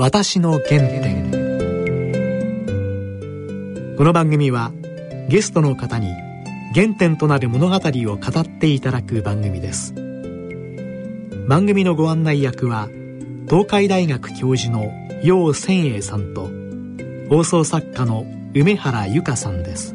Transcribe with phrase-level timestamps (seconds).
[0.00, 1.28] 私の原点。
[3.96, 4.70] この番組は
[5.28, 6.12] ゲストの方に
[6.72, 9.92] 原点となる物語を語っていただく番組です。
[11.48, 12.88] 番組のご案内役は
[13.48, 14.92] 東海大学教授の
[15.24, 16.48] 楊千栄さんと
[17.28, 18.24] 放送作家の
[18.54, 19.94] 梅原由香さんです。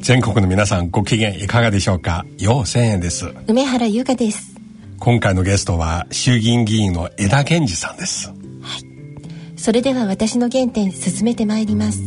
[0.00, 2.24] 全国の皆さんご機嫌いかがでしょうか？
[2.38, 3.34] 楊千円です。
[3.48, 4.57] 梅原由香です
[5.00, 8.28] 今回のゲストは衆議院議員の枝健二さんです。
[8.28, 9.58] はい。
[9.58, 12.00] それでは私の原点進めてまいります。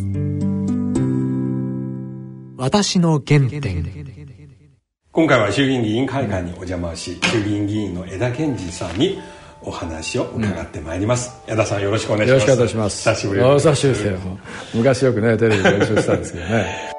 [2.58, 3.86] 私の原点。
[5.12, 9.20] 今回は衆議院議員会館にお邪魔し衆議院議員の枝健二さんに
[9.62, 12.50] お話を伺ってまいります、うん、枝さんよろしくお願いします。
[12.50, 13.10] よろしくお願いします。
[13.10, 14.40] 久しぶりお久しぶりですよ。
[14.74, 16.91] 昔よくねテレビでご一緒したんですけどね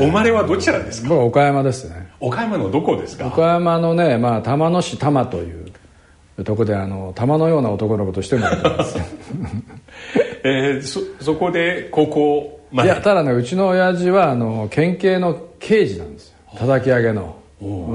[0.00, 1.14] お生まれはどちらですか？
[1.14, 2.10] 岡山ですね。
[2.20, 3.26] 岡山のどこですか？
[3.26, 5.72] 岡山のね、まあ、玉野市玉という
[6.44, 8.98] とこであの玉のような男の子として生まれてます。
[10.42, 12.88] えー、そそこで高校まで。
[12.88, 16.34] いやただねうちの親父はあの県警の刑事なんですよ。
[16.58, 17.36] 叩き上げの。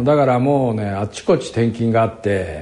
[0.04, 2.62] だからもうねあっちこっち転勤があって、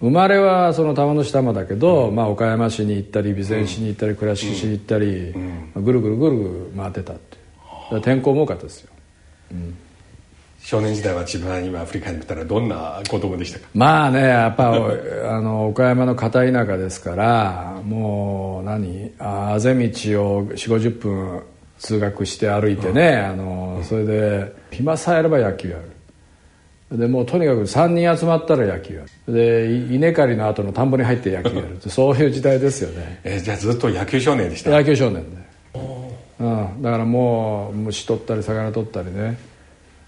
[0.00, 5.06] 生まれはその玉野市玉だけど、うん、まあ、岡山市に行ったり備前市に行ったり倉敷市に行ったり、
[5.74, 7.38] うん、ぐるぐるぐるぐる回ってたって
[8.02, 8.90] 天候も多かったですよ、
[9.52, 9.76] うん、
[10.60, 13.66] 少年時代は自分は今振り返ったらどんな子供でしたか？
[13.74, 14.72] まあねやっぱ
[15.30, 21.42] あの岡山の片田舎ですからもう何あぜ道を4 5 0分
[21.78, 25.82] 通学して歩いてね、うん、あのそれで暇さえあれば野球やる。
[26.90, 29.32] でもうとにかく3人集まったら野球やる。
[29.34, 31.72] で稲刈りの後の田んぼに入って野球やる。
[31.74, 33.20] っ てそういう時代ですよね。
[33.24, 34.70] えじゃあずっと野球少年でした？
[34.70, 35.36] 野球少年で
[36.40, 39.38] うん、だからもう虫取ったり魚取ったりね。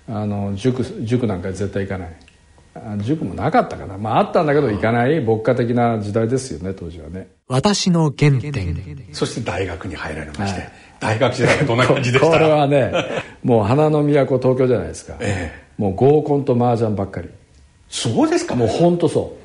[0.08, 2.10] あの塾塾なんか絶対行かない。
[3.02, 3.98] 塾もなかったかな。
[3.98, 5.20] まああったんだけど行かない。
[5.20, 7.28] 牧歌的な時代ですよね当時はね。
[7.48, 9.08] 私の原点。
[9.12, 12.30] そして大学に入られまして、はい、大学時代はどんな感じでした？
[12.30, 12.92] これはね
[13.42, 17.28] もう花の都東京じゃないですか、ええ、もう合コンと麻雀ばっかり。
[17.88, 18.54] そうですか？
[18.54, 19.36] もう本当そ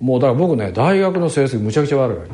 [0.00, 0.04] う。
[0.04, 2.30] もうだから僕ね大学の成績むちゃくちゃ悪いわけ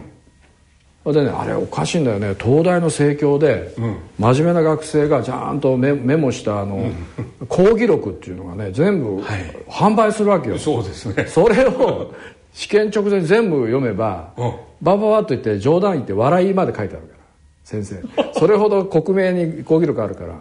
[1.05, 2.37] でねあれおかしいんだよね。
[2.41, 9.21] 東大の盛況で、うん、真面目な学生がちゃんとメメモしたあの、うん、講義録っていうのがね全部、
[9.69, 10.59] 販売するわけよ。
[10.59, 11.27] そうですね。
[11.27, 12.15] それを
[12.53, 17.19] 試験直前全部読めば、うん、バババッと言って冗談言って笑いまで書いてあるから
[17.65, 18.01] 先生。
[18.39, 20.41] それほど克明に講義録あるから。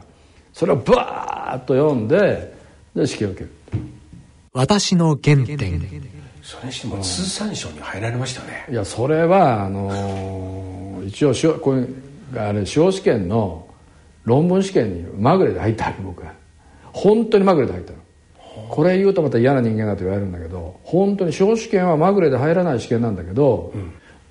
[0.54, 2.54] それをバーッと読んで
[2.96, 3.52] で試験を受ける。
[4.54, 5.82] 私の原点。
[6.44, 8.66] それにしても通産省に入られましたね。
[8.70, 9.92] いやそれはあのー、
[11.06, 13.67] 一応これあれ司法試験の
[14.23, 16.31] 論文試験にまぐれで入ったわけ僕は。
[16.94, 18.00] 本当にまぐれで入ったの。
[18.69, 23.73] これ言うとまた嫌な人間だと言われるんだけど本当に司法試験はまぐれで入らない試験なんだけど、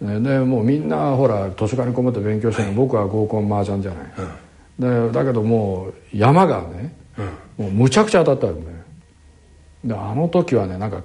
[0.01, 4.13] うん、でもうみんなほら図書館にこもって勉強してるの、はい、僕は合コン麻雀じゃない、
[4.81, 6.95] うん、でだけどもう山がね、
[7.59, 8.77] うん、もうむちゃくちゃ当たったんだよ。
[9.85, 11.03] であの時はねなんか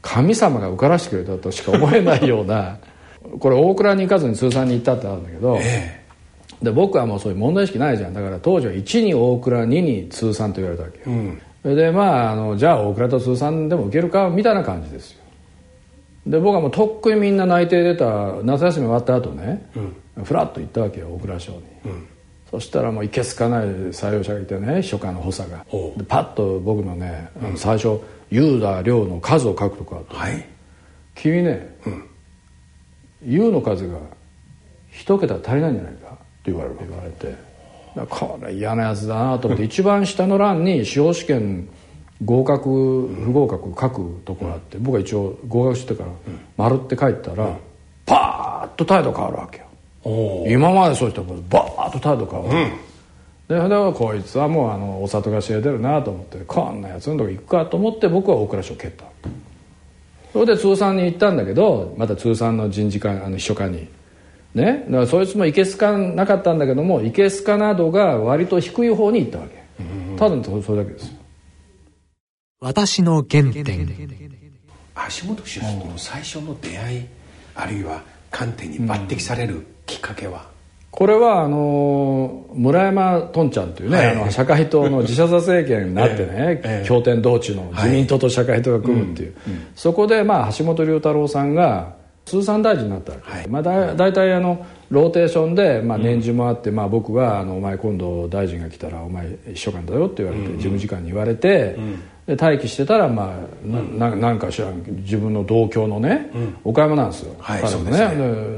[0.00, 2.78] 神様が受からしてくれたとしか思えないような
[3.38, 6.04] これ大倉に行かずに通算に行ったってあるんだけど、え
[6.62, 8.14] で僕はもうそういう問題意識ないじゃん。
[8.14, 11.04] だから当時は1に大倉2に通算と言われたわけよ、
[11.64, 15.24] うん、でまああのじゃあ大倉と通算でも受けるかみたいな感じですよ。
[16.26, 18.06] で僕はもうとっくにみんな内定出た
[18.42, 19.70] 夏休み終わった後ね、
[20.16, 22.06] うん、フラッと行ったわけよ大倉省に、うん、
[22.50, 25.66] そしたらもういけすかない採用者がいてね秘書官の補佐が。
[25.98, 30.46] でパッと僕のね、最初ユーダ量の数を書くとかはい、
[31.14, 32.08] 君ね、うん、
[33.26, 33.98] U の数が
[34.90, 37.34] 一桁足りないんじゃないかって言われ言われて
[38.08, 41.68] これ嫌なやつだなと思って一番下の欄に司法試験
[42.24, 46.10] 合格不合格書くとこがあって僕は一応合格してから
[46.56, 47.56] 「丸って書いたら
[48.06, 49.64] パーッと態度変わるわけよ。
[50.46, 53.68] 今までそうしたらバーッと態度変わる、うん。
[53.68, 59.04] ででこいつはもうあのお里が知れてるなと思ってこんなやつのとこ行くかと思って僕は大蔵省を蹴った
[60.34, 63.88] それで通産に行ったんだけどまた通産の人事課あの秘書課に。
[64.52, 64.84] ね。
[64.86, 69.62] だからそいつもいけすかなかったんだけどもいけすかなどが割と低い方に行ったわけ。
[70.18, 71.14] ただそれだけですよ。
[72.60, 73.86] 私の原点。
[75.22, 77.06] 橋本氏の最初の出会い
[77.54, 80.48] あるいは官邸に抜擢されるきっかけは、
[80.96, 89.54] これはあの村山とんちゃんというね、はい、あの社会党の自社座政権になってね、 えー、経典同地の自民党と社会党が組むっていう、はい。
[89.54, 91.94] うん、そこでまあ橋本龍太郎さんが
[92.24, 101.76] 通産大臣になったわけ、はい、まあ、だ大体あのローテーションで、まあ、年次もあって、うん、まあ、僕はあの「お前今度大臣が来たらお前秘書官だよ」って言われて、うん、事務次官に言われて、
[102.26, 106.30] で待機してたらまあなななんか知らん自分の同郷のね、
[106.64, 107.98] 岡山なんですよ、はい彼もね。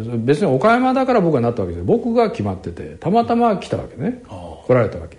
[0.04, 4.22] そうで別に岡山だから僕がなったわけで僕が決まっててたまたま来たわけね。
[4.28, 5.18] 来られたわけ。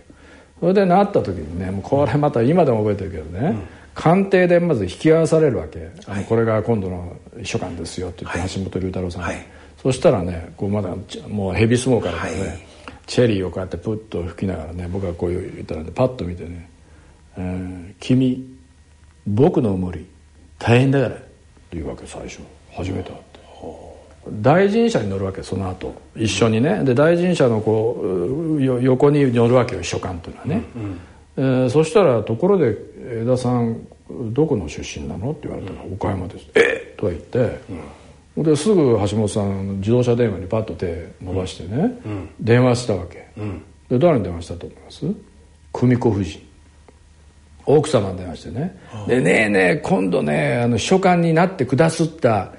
[0.60, 3.56] それでなった時にねもうこれまた今でも覚えてるけどね、
[3.94, 8.50] 官邸でまず引き合わされるわけ、あのこれが今度の秘書官ですよって言って、はい。
[8.50, 9.46] 橋本龍太郎さん、はい。
[9.82, 12.68] そしたらねこうまだちもうヘビスモーカーだからね、はい。
[13.08, 16.77] チェリーをこうやってプッと吹きながらね僕がこう言ったらねパッと見てね「えー
[18.00, 18.58] 君
[19.28, 20.06] 僕の無理
[20.60, 21.20] 大変だから」っ
[21.70, 22.40] ていうわけ最初
[22.74, 23.38] 初めて会って。
[24.42, 25.94] 大臣車に乗るわけその後。
[26.16, 26.84] 一緒にね。
[26.84, 28.02] で大臣車のこ
[28.58, 30.64] うよ横に乗るわけよ秘書官というのはね、
[31.38, 32.76] えーそしたら「ところで
[33.22, 33.88] 江田さん
[34.34, 36.96] どこの出身なの?」って言われたら「岡山です」えっ！
[36.98, 37.60] とか言って、
[38.38, 42.00] ですぐ橋本さん自動車電話にパッと手伸ばしてね、
[42.42, 43.28] 電話したわけ、
[43.90, 45.06] で誰に電話したと思います？
[45.72, 46.42] 久美子夫人
[47.68, 48.78] 奥様に電話してね
[49.08, 52.54] 「でねえねえ今度ねあの秘書官になってくだすった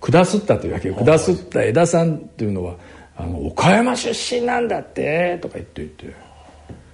[0.00, 0.94] くだすったというわけよ。
[0.94, 2.74] くだすった江田さんっていうのは
[3.16, 6.28] あの岡山出身なんだって」とか言って言って。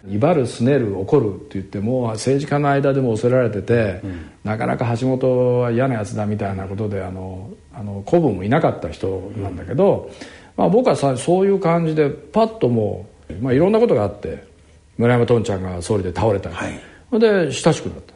[0.07, 4.03] 威張るすねる怒るって言っても政治家の間でも恐れられてて、
[4.43, 10.11] なかなか橋本は嫌なやつだみたいなことであのあの子分もいなかった人なんだけど、
[10.59, 14.45] まあ、僕はさそういう感じでパッともう、まあ、いろんなことがあって
[14.99, 18.15] 村山とんちゃんが総理で倒れたり、はいで親しくなった。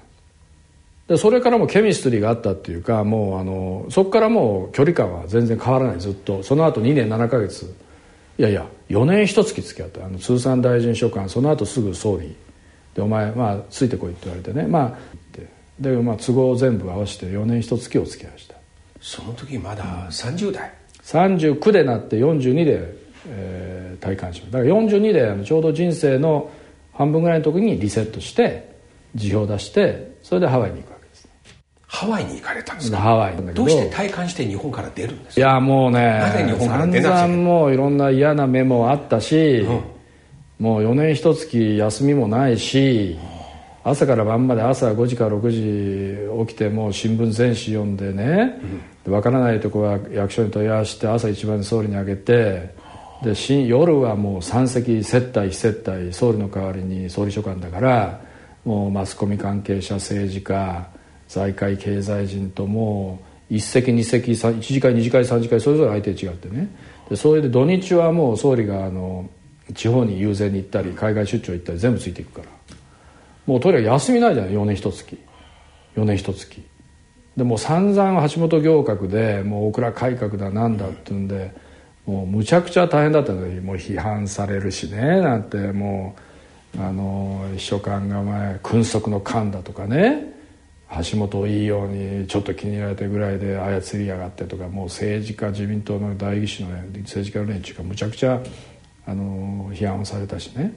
[1.08, 6.00] でそれからもケミストリーがあったっていうかもうあのそこからもう距離感は全然変わらない。
[6.00, 6.42] ずっと。
[6.42, 7.74] その後2年7ヶ月。
[8.38, 10.04] いやいや4年一月付き合った。
[10.04, 12.36] あの通産大臣秘書官その後すぐ総理。
[12.94, 14.66] でお前まあついてこいって言われてね。
[14.66, 14.98] まあ
[15.32, 15.48] で
[15.80, 18.54] で、まあ、都合全部合わせて4年一月お付き合いした。
[19.00, 20.72] その時まだ30代。
[21.04, 22.94] 39でなって42で、
[23.28, 24.58] えー、退官しました。
[24.58, 26.50] だから42であのちょうど人生の
[26.92, 28.67] 半分ぐらいの時にリセットして
[29.14, 31.28] 辞表を出してそれでハワイに行くわけです
[31.86, 32.98] ハワイに行かれたんですか？
[32.98, 39.64] ハワイどどうして退官して日本から出るんですいかやもうねなぜ日本から散出なくちもういろんな嫌な目もあったし、
[40.58, 43.18] もう4年一月休みもないし
[43.84, 48.60] 朝から晩まで朝5時から6時起きてもう新聞全紙読んでね、
[49.04, 52.74] で分からないとこは役所に問い合わせて朝一番総理にあげて
[53.22, 58.20] でし夜はもう3席接待非接待総理の代わりに総理書官だから
[58.68, 60.86] もうマスコミ関係者政治家
[61.26, 63.18] 財界経済人とも
[63.50, 66.68] う一席二席1次会2次会3次会それぞれ相手違ってね。
[67.08, 69.26] でそれで土日はもう総理があの
[69.72, 72.48] 地方に遊説に行ったり海外出張行ったり全部ついていくから。
[73.46, 75.18] もうとにかく休みないじゃない4年一月。
[75.96, 76.62] 4年一月。
[77.38, 81.54] でもう散々橋本行革でもう大蔵改革だなんだっていうんで
[82.04, 86.27] もうむちゃくちゃ大変だったのにもう批判されるしねなんてもう
[86.76, 90.34] あの秘書官が前君側の官だとかね
[91.10, 98.40] 橋本をいいようにちょっと気に入られてぐらいで操りやがってとかもう政治家自民党の代議士の、ね、政治家の連中がむちゃくちゃ
[99.06, 100.72] あの批判をされたしね。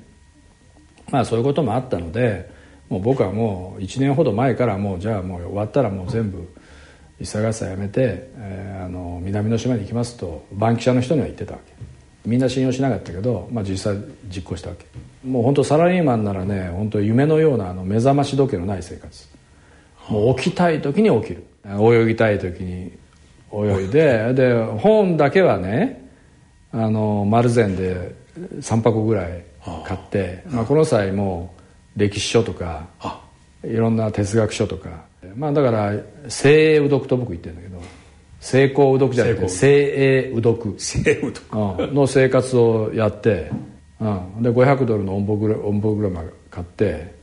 [1.10, 2.50] まあそういうこともあったので
[2.90, 6.48] もう僕はもう1年ほど前からもうじゃあもう終わったらもう全部
[7.20, 11.91] 一切合切やめて、えーあの南の島に行きますとバンキシャの人には言ってたわけ。
[12.26, 13.98] みんな信用しなかったけど、まあ、実際
[14.30, 14.86] 実行したわけ。
[15.28, 19.28] もう本当サラリーマンならね本当夢のようなあの目覚まし時計のない生活。
[20.10, 21.46] もう起きたい時に起きる。
[21.66, 22.92] 泳ぎたい時に
[23.54, 26.10] 泳いで で本だけはね
[26.72, 28.16] あの丸善で
[28.60, 29.44] 3箱ぐらい
[29.86, 31.54] 買って、まあ、この際も
[31.96, 32.88] う歴史書とか
[33.64, 35.12] いろんな哲学書とか。
[35.36, 35.94] まあだから
[36.28, 37.82] 精鋭う読と僕言ってるんだけど
[38.42, 41.94] 成功う読じゃなくて精鋭う読西武とかうん。
[41.94, 43.52] の生活をやって、
[44.00, 47.16] うん、で500ドルのオンボグラオンボグラマ買って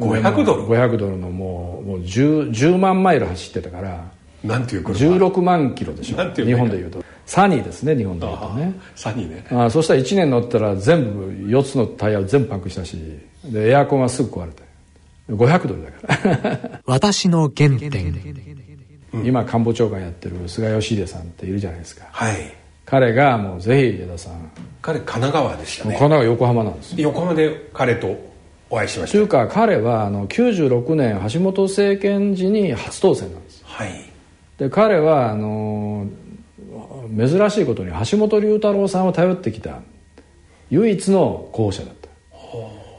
[0.00, 4.10] 500ドル？500ドルのもうもう 10, 10万マイル走ってたから
[4.42, 6.16] なんていう車16万キロでしょ。
[6.16, 7.04] なんていう日本でいうと。
[7.26, 8.74] サニーですね日本でいうとね。
[8.96, 9.46] サニーね。
[9.50, 12.96] あそしたら1年乗ったら全部4つのタイヤを全部パンクしたし
[13.44, 14.62] でエアコンはすぐ壊れて
[15.30, 16.80] 500ドルだから。
[16.86, 18.61] 私の原点
[19.24, 22.06] 今官房長官やってる菅義偉さんっているじゃないですか。
[22.10, 22.54] はい。
[22.84, 24.50] 彼がもうぜひ江田さん。
[24.80, 25.90] 彼神奈川でしたね。
[25.90, 28.16] 神奈川横浜なんです横浜で彼と
[28.70, 29.12] お会いしました。
[29.12, 33.62] というか彼はあの96年橋本政権時に初当選なんです。
[33.64, 33.92] はい。
[34.58, 36.06] で彼はあの
[37.16, 39.80] 珍しいことに橋本龍太郎さんを頼ってきた
[40.70, 42.08] 唯一の候補者だった。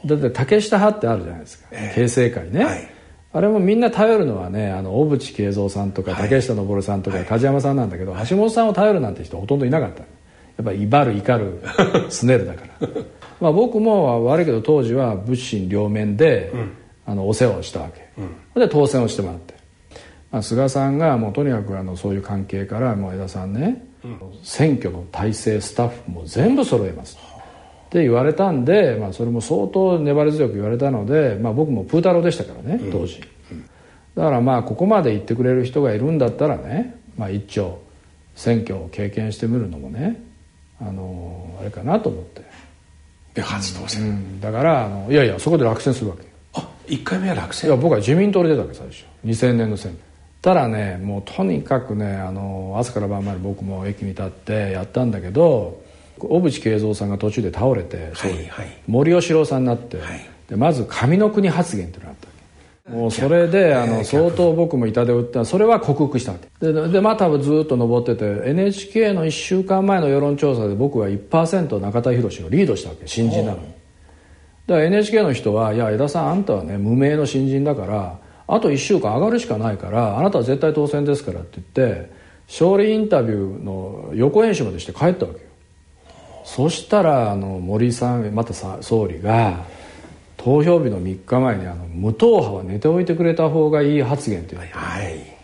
[0.06, 1.94] だって竹下派ってあるじゃないですか、ええ。
[1.94, 2.93] 形成会ね、はい
[3.34, 10.00] あれもみんな頼るのはねあの小渕恵三さんとか竹下登さんとか梶山さんなんだけど、橋本さんを頼るなんて人ほとんどいなかった。
[10.02, 10.06] や
[10.62, 12.88] っぱり威張る怒るすねるだから。
[13.40, 16.52] まあ僕も悪いけど当時は物心両面で、
[17.04, 19.54] あのお世話をしたわけ、で当選をしてもらって、
[20.30, 23.84] まあ、菅さんがもうとにかくあのそういう関係からもう江田さんね、
[24.44, 27.18] 選挙の体制スタッフも全部揃えます
[27.94, 33.20] って言われたんで、まあ、それも相当粘り強く言われたので、まあ、僕もプータローでしたからね当時、
[34.16, 37.80] だからまあここまで言ってくれる人がいるんだったらね、まあ、一丁
[38.34, 40.20] 選挙を経験してみるのもね
[40.80, 42.42] あのあれかなと思って、
[43.32, 46.24] で初当選、うん、だからあのいやいやそこで落選するわけ
[46.54, 49.04] あ一1回目は落い選や僕は自民党で出たわけ最初。
[49.24, 50.04] 2000年の選挙。
[50.42, 55.83] ただねもうとにかくねあの朝から晩まで僕も駅に立ってやったんだけど
[56.18, 58.78] 小渕恵三さんが途中で倒れて、総理はい。
[58.86, 60.26] 森喜朗さんになって、はい。
[60.48, 62.34] でまず上の国発言っていうのがあった
[62.90, 65.44] もうそれであの相当僕も痛手を打った。
[65.46, 66.72] それは克服したわけ。
[66.72, 73.06] ででまたずっと上ってて NHK の1週間前の世論調査で僕は1%中田博をリードしたわけ。
[73.06, 73.64] 新人なのに。
[74.66, 82.10] だから NHK の人は「いや江田さんあんたはね無名の新人だからあと1週間上がるしかないからあなたは絶対当選ですから」って言って
[82.48, 85.46] 勝利インタビューの予行演習までして帰ったわけよ
[86.44, 89.64] そしたらあの森さんまたさ総理が
[90.36, 94.60] 投票日の3日前にあの無党派は寝ておいてくれた方がいい発言っていう。
[94.60, 95.34] のはい。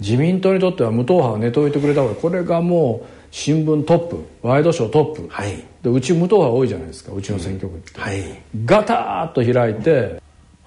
[0.00, 5.64] 自民党にとっては無党派は寝ておいてくれた方がこれがもう新聞トップワイドショートップ、はい。
[5.82, 8.22] でうち無党派多いじゃないですかうちの選挙区って、はい。
[8.66, 10.22] ガターッと開いて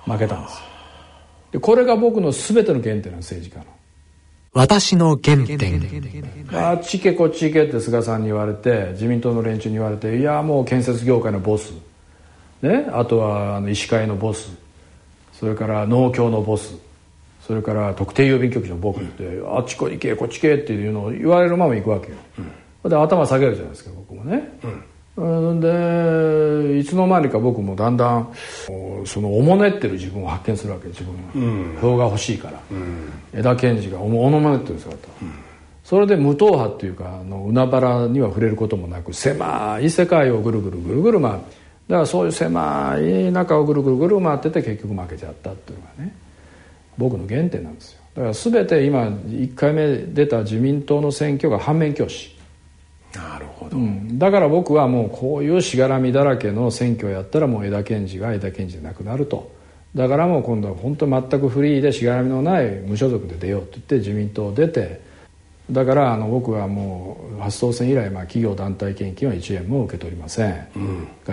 [0.05, 0.65] 負けたんですよ。
[1.51, 3.65] でこれが僕の全ての原点なんです政治家の
[4.53, 5.81] 私の原点。
[6.51, 11.71] あっち行けこっち行けって菅さんに言われて自民党の連中に言われていやもう建設業界のボス、
[12.61, 14.51] ね、あとはあの医師会のボス。
[15.31, 16.75] それから農協のボス。
[17.41, 22.17] それから特定郵便局のボスって、あっちこ行けこっち行けっていうのを言われるまま行くわけよ、
[22.89, 24.83] で頭下げるじゃないですか僕もね、うん、
[25.15, 28.33] でいつの間にか僕もだんだん
[28.69, 32.59] おそのおもねってる自分を発見するわけ自分が、票が欲しいから、
[33.33, 34.95] 枝賢治がおもおもねってる姿、
[35.83, 41.39] それで無党派っていうかあの海原には触れることもなく狭い世界をぐるぐるぐるぐる回る。
[41.87, 46.15] だからそういう狭い中をぐるぐるぐる回ってて結局負けちゃったっていうのがね
[46.97, 47.99] 僕の原点なんですよ。
[48.15, 52.33] だから全て今1回目出た自民党の選挙が反面教師。
[53.13, 54.19] なるほど、うん。
[54.19, 59.51] だから僕はもうこういうしがらみだらけの選挙をやったらもう枝賢治が枝賢治でなくなると。
[59.95, 65.11] だからもう今度は本当に全くフリーでしがらみのない無所属で出ようって言って自民党を出て。
[65.69, 70.67] だからあの僕はもう初当選以来、まあ、企業団体献金は1円も受け取りません、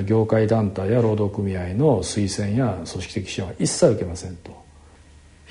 [0.04, 4.67] 業界団体や労働組合の推薦や組織的支援は一切受けませんと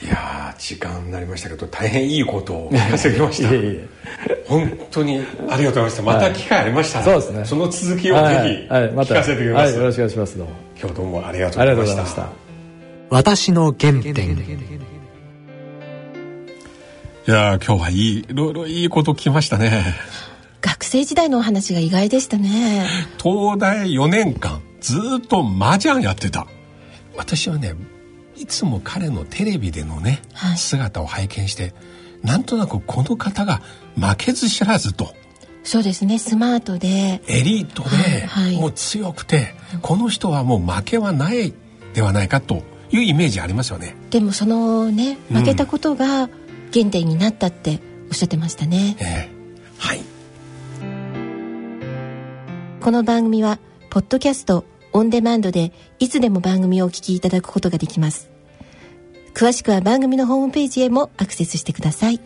[0.02, 3.50] いやー時間になりましたけど大変いいことを聞かせてきました。
[3.54, 3.88] いえいえ。
[4.48, 6.04] 本当にありがとうございました。
[6.04, 7.46] また機会ありましたら、そうですね。
[7.46, 8.22] その続きをぜ
[8.68, 8.92] ひはいはい。
[8.92, 9.16] また。
[9.16, 10.38] 聞かせてください、はい、よろしくお願いします。
[10.38, 10.54] どうも。
[10.80, 12.22] 今日どうもありがとうございました。
[12.22, 12.30] た。
[13.10, 14.38] 私の原点。
[17.28, 19.84] いやー今日はいいいろいろいいこと聞きましたね。
[20.62, 22.86] 学生時代のお話が意外でしたね。
[23.22, 26.48] 東大4年間ずーっと麻雀やってた。
[27.18, 27.74] 私はね
[28.38, 30.58] いつも彼のテレビでのね、はい。
[30.58, 31.74] 姿を拝見して
[32.24, 33.62] なんとなくこの方が
[33.96, 35.14] 負けず知らずと。
[35.64, 37.22] そうですねスマートで。
[37.28, 38.56] エリートで、はいはい。
[38.58, 41.54] もう強くてこの人はもう負けはない
[41.94, 43.96] ではないかというイメージありますよね。
[44.12, 46.30] でもそのね負けたことが
[46.72, 49.30] 原点になったっておっしゃってましたね、ええ。
[49.80, 50.02] はい。
[52.82, 54.64] この番組はポッドキャスト
[54.98, 58.32] オンデマンドでいつでも番組をお聞きいただくことができます。
[59.36, 62.20] 詳しくは番組のホームページへもアクセスしてください。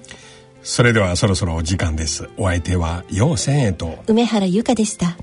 [0.63, 2.30] それではそろそろお時間です。
[2.38, 4.01] お相手は陽千恵と。
[4.08, 5.18] 梅原由香でした